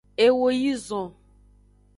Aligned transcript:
Eo 0.25 0.45
yi 0.61 0.73
zon. 0.87 1.09